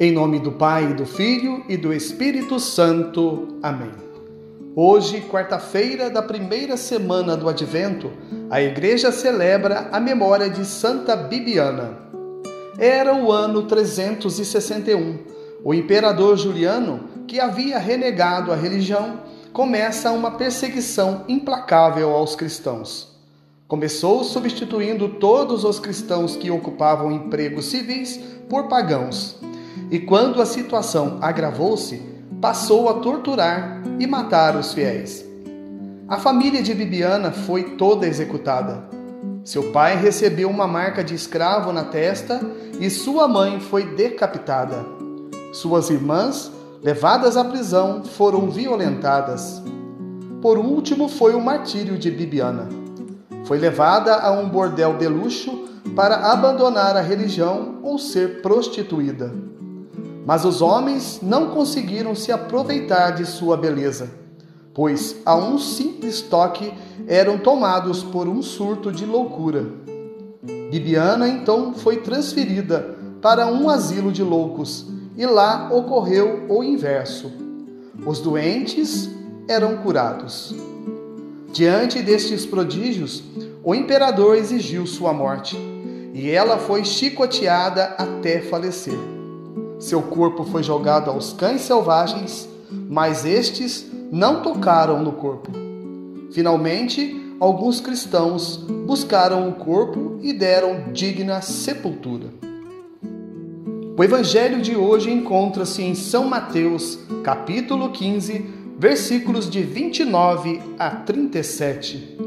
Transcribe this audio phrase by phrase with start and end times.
[0.00, 3.58] Em nome do Pai, do Filho e do Espírito Santo.
[3.60, 3.90] Amém.
[4.76, 8.12] Hoje, quarta-feira da primeira semana do Advento,
[8.48, 11.98] a Igreja celebra a memória de Santa Bibiana.
[12.78, 15.18] Era o ano 361.
[15.64, 19.22] O imperador Juliano, que havia renegado a religião,
[19.52, 23.18] começa uma perseguição implacável aos cristãos.
[23.66, 28.16] Começou substituindo todos os cristãos que ocupavam empregos civis
[28.48, 29.36] por pagãos
[29.90, 32.02] e quando a situação agravou-se,
[32.40, 35.24] passou a torturar e matar os fiéis.
[36.08, 38.84] A família de Bibiana foi toda executada.
[39.44, 42.40] Seu pai recebeu uma marca de escravo na testa
[42.80, 44.84] e sua mãe foi decapitada.
[45.52, 46.52] Suas irmãs,
[46.82, 49.62] levadas à prisão, foram violentadas.
[50.40, 52.68] Por último, foi o martírio de Bibiana.
[53.44, 55.66] Foi levada a um bordel de luxo
[55.96, 59.32] para abandonar a religião ou ser prostituída.
[60.28, 64.10] Mas os homens não conseguiram se aproveitar de sua beleza,
[64.74, 66.70] pois a um simples toque
[67.06, 69.64] eram tomados por um surto de loucura.
[70.70, 74.84] Bibiana então foi transferida para um asilo de loucos
[75.16, 77.32] e lá ocorreu o inverso.
[78.04, 79.08] Os doentes
[79.48, 80.54] eram curados.
[81.54, 83.24] Diante destes prodígios,
[83.64, 85.56] o imperador exigiu sua morte
[86.12, 89.16] e ela foi chicoteada até falecer.
[89.78, 95.52] Seu corpo foi jogado aos cães selvagens, mas estes não tocaram no corpo.
[96.32, 102.26] Finalmente, alguns cristãos buscaram o corpo e deram digna sepultura.
[103.96, 108.46] O evangelho de hoje encontra-se em São Mateus, capítulo 15,
[108.78, 112.18] versículos de 29 a 37.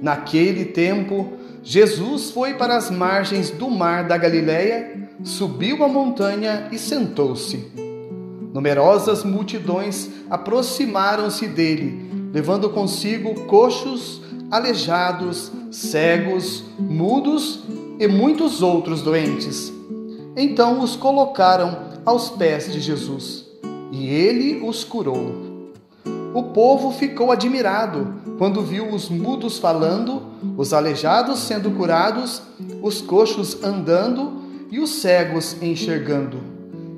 [0.00, 1.32] Naquele tempo,
[1.64, 7.70] Jesus foi para as margens do mar da Galileia subiu a montanha e sentou-se.
[8.52, 17.60] Numerosas multidões aproximaram-se dele, levando consigo coxos, aleijados, cegos, mudos
[17.98, 19.72] e muitos outros doentes.
[20.36, 23.44] Então os colocaram aos pés de Jesus,
[23.90, 25.32] e ele os curou.
[26.34, 30.22] O povo ficou admirado quando viu os mudos falando,
[30.56, 32.42] os aleijados sendo curados,
[32.82, 36.40] os coxos andando e os cegos enxergando,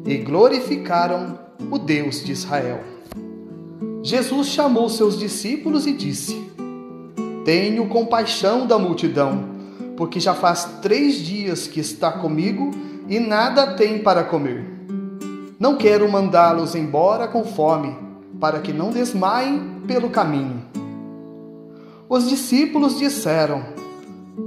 [0.04, 1.38] e glorificaram
[1.70, 2.80] o Deus de Israel.
[4.02, 6.40] Jesus chamou seus discípulos e disse:
[7.44, 9.44] Tenho compaixão da multidão,
[9.96, 12.70] porque já faz três dias que está comigo
[13.08, 14.64] e nada tem para comer.
[15.58, 17.96] Não quero mandá-los embora com fome,
[18.40, 20.62] para que não desmaiem pelo caminho.
[22.08, 23.62] Os discípulos disseram: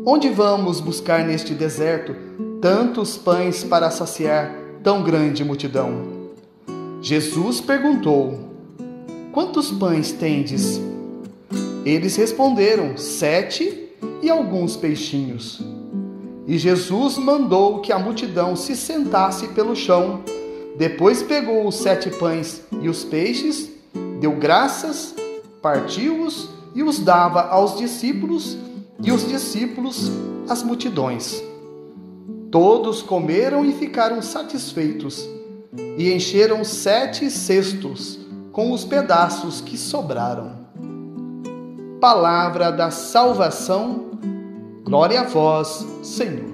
[0.05, 2.15] Onde vamos buscar neste deserto
[2.61, 6.29] tantos pães para saciar tão grande multidão.
[7.01, 8.39] Jesus perguntou:
[9.31, 10.79] Quantos pães tendes?
[11.83, 13.89] Eles responderam: Sete
[14.21, 15.59] e alguns peixinhos.
[16.47, 20.21] E Jesus mandou que a multidão se sentasse pelo chão.
[20.77, 23.69] Depois pegou os sete pães e os peixes,
[24.19, 25.15] deu graças,
[25.61, 28.57] partiu-os e os dava aos discípulos,
[29.03, 30.11] e os discípulos
[30.47, 31.50] às multidões.
[32.51, 35.25] Todos comeram e ficaram satisfeitos,
[35.97, 38.19] e encheram sete cestos
[38.51, 40.51] com os pedaços que sobraram.
[42.01, 44.11] Palavra da salvação,
[44.83, 46.51] glória a vós, Senhor.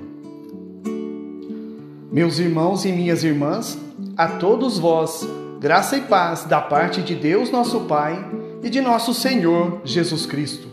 [2.11, 3.75] Meus irmãos e minhas irmãs,
[4.15, 5.27] a todos vós,
[5.59, 8.23] graça e paz da parte de Deus nosso Pai
[8.61, 10.67] e de nosso Senhor Jesus Cristo.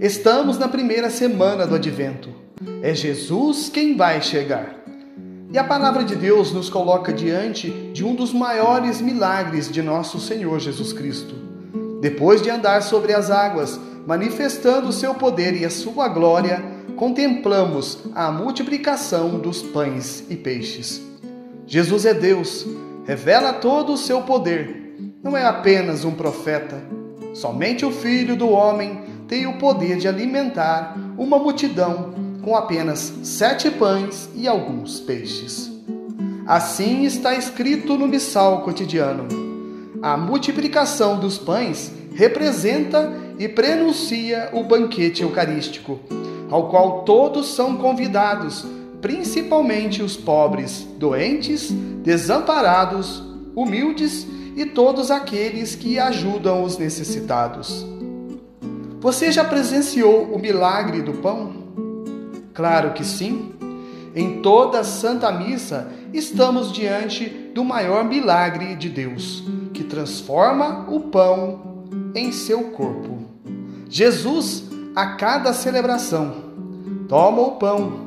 [0.00, 2.33] Estamos na primeira semana do Advento
[2.82, 4.76] é Jesus quem vai chegar.
[5.52, 10.18] E a palavra de Deus nos coloca diante de um dos maiores milagres de nosso
[10.18, 11.34] Senhor Jesus Cristo.
[12.00, 16.62] Depois de andar sobre as águas, manifestando o seu poder e a sua glória,
[16.96, 21.00] contemplamos a multiplicação dos pães e peixes.
[21.66, 22.66] Jesus é Deus,
[23.06, 24.96] revela todo o seu poder.
[25.22, 26.82] Não é apenas um profeta.
[27.32, 33.70] Somente o Filho do Homem tem o poder de alimentar uma multidão com apenas sete
[33.70, 35.72] pães e alguns peixes.
[36.46, 39.26] Assim está escrito no missal cotidiano.
[40.02, 45.98] A multiplicação dos pães representa e prenuncia o banquete eucarístico,
[46.50, 48.66] ao qual todos são convidados,
[49.00, 53.22] principalmente os pobres, doentes, desamparados,
[53.56, 57.86] humildes e todos aqueles que ajudam os necessitados.
[59.00, 61.63] Você já presenciou o milagre do pão?
[62.54, 63.52] Claro que sim.
[64.14, 69.42] Em toda a Santa Missa estamos diante do maior milagre de Deus,
[69.72, 71.84] que transforma o pão
[72.14, 73.18] em seu corpo.
[73.88, 74.64] Jesus,
[74.94, 76.32] a cada celebração,
[77.08, 78.04] toma o pão,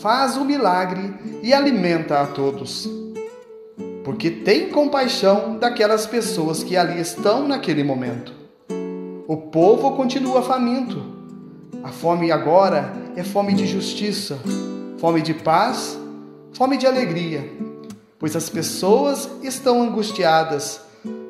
[0.00, 2.88] faz o milagre e alimenta a todos.
[4.04, 8.32] Porque tem compaixão daquelas pessoas que ali estão naquele momento.
[9.26, 11.17] O povo continua faminto.
[11.82, 14.38] A fome agora é fome de justiça,
[14.98, 15.98] fome de paz,
[16.52, 17.48] fome de alegria,
[18.18, 20.80] pois as pessoas estão angustiadas,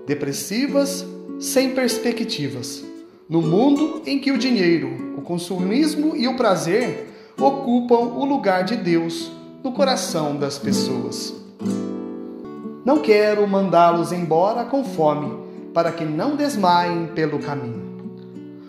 [0.06, 1.04] depressivas,
[1.38, 2.82] sem perspectivas.
[3.28, 8.74] No mundo em que o dinheiro, o consumismo e o prazer ocupam o lugar de
[8.74, 9.30] Deus
[9.62, 11.34] no coração das pessoas.
[12.86, 17.86] Não quero mandá-los embora com fome, para que não desmaiem pelo caminho.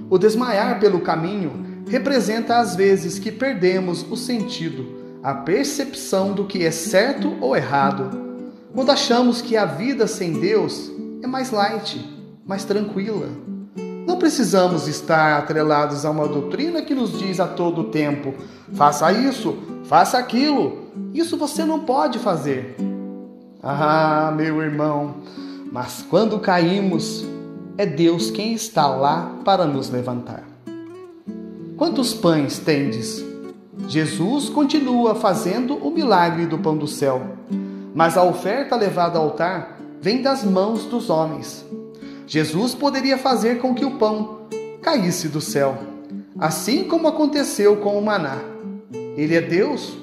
[0.10, 6.64] O desmaiar pelo caminho representa as vezes que perdemos o sentido, a percepção do que
[6.64, 8.30] é certo ou errado,
[8.74, 10.92] quando achamos que a vida sem Deus
[11.22, 12.00] é mais light,
[12.46, 13.28] mais tranquila.
[14.08, 18.34] Não precisamos estar atrelados a uma doutrina que nos diz a todo tempo:
[18.74, 20.90] faça isso, faça aquilo.
[21.14, 22.76] Isso você não pode fazer.
[23.62, 25.16] Ah, meu irmão,
[25.72, 27.26] mas quando caímos,
[27.78, 30.49] é Deus quem está lá para nos levantar.
[31.80, 33.24] Quantos pães tendes?
[33.88, 37.38] Jesus continua fazendo o milagre do pão do céu,
[37.96, 41.66] mas a oferta levada ao altar vem das mãos dos homens.
[42.28, 44.42] Jesus poderia fazer com que o pão
[44.82, 45.78] caísse do céu,
[46.38, 48.40] assim como aconteceu com o maná.
[49.16, 49.98] Ele é Deus,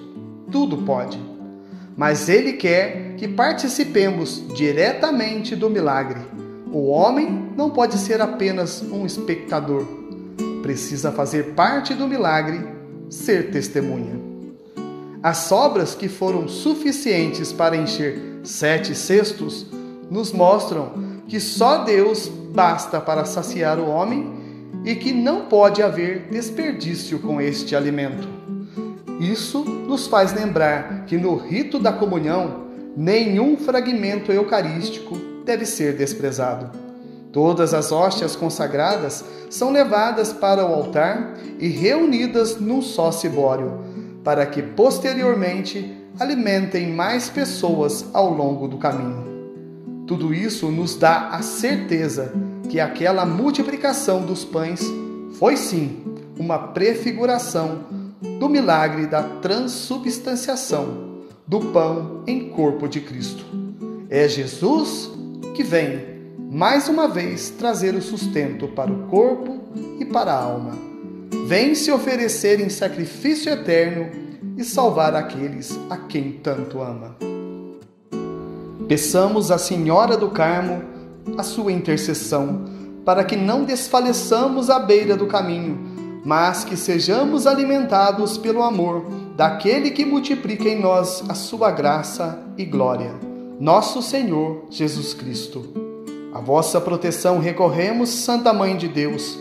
[0.50, 1.20] tudo pode.
[1.94, 6.20] Mas ele quer que participemos diretamente do milagre.
[6.72, 10.05] O homem não pode ser apenas um espectador.
[10.66, 12.60] Precisa fazer parte do milagre,
[13.08, 14.20] ser testemunha.
[15.22, 19.64] As sobras que foram suficientes para encher sete cestos
[20.10, 24.34] nos mostram que só Deus basta para saciar o homem
[24.84, 28.26] e que não pode haver desperdício com este alimento.
[29.20, 32.66] Isso nos faz lembrar que no rito da comunhão,
[32.96, 36.85] nenhum fragmento eucarístico deve ser desprezado.
[37.36, 43.78] Todas as hóstias consagradas são levadas para o altar e reunidas num só cibório,
[44.24, 49.22] para que posteriormente alimentem mais pessoas ao longo do caminho.
[50.06, 52.32] Tudo isso nos dá a certeza
[52.70, 54.80] que aquela multiplicação dos pães
[55.38, 56.02] foi sim
[56.38, 57.80] uma prefiguração
[58.40, 63.44] do milagre da transubstanciação do pão em corpo de Cristo.
[64.08, 65.10] É Jesus
[65.54, 66.15] que vem,
[66.50, 69.60] mais uma vez, trazer o sustento para o corpo
[69.98, 70.72] e para a alma.
[71.46, 74.08] Vem se oferecer em sacrifício eterno
[74.56, 77.16] e salvar aqueles a quem tanto ama.
[78.88, 80.82] Peçamos à Senhora do Carmo
[81.36, 82.64] a sua intercessão,
[83.04, 85.78] para que não desfaleçamos à beira do caminho,
[86.24, 89.06] mas que sejamos alimentados pelo amor
[89.36, 93.14] daquele que multiplica em nós a sua graça e glória,
[93.60, 95.85] nosso Senhor Jesus Cristo.
[96.36, 99.38] A vossa proteção recorremos, Santa Mãe de Deus.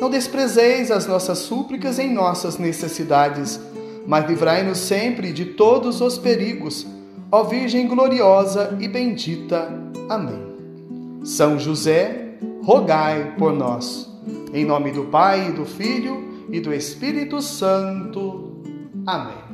[0.00, 3.58] Não desprezeis as nossas súplicas em nossas necessidades,
[4.06, 6.86] mas livrai-nos sempre de todos os perigos
[7.32, 9.68] Ó Virgem gloriosa e bendita.
[10.08, 11.20] Amém.
[11.24, 14.08] São José, rogai por nós.
[14.54, 18.62] Em nome do Pai, do Filho e do Espírito Santo.
[19.04, 19.45] Amém.